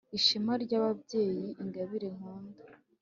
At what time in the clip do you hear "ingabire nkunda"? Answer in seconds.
1.61-2.59